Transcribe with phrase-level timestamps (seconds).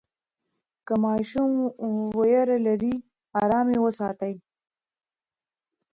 [0.85, 1.51] که ماشوم
[2.19, 2.93] ویره لري،
[3.41, 4.33] آرام یې وساتئ.